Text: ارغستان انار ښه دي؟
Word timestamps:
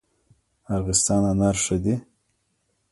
ارغستان 0.75 1.21
انار 1.31 1.55
ښه 1.63 1.77
دي؟ 1.83 1.95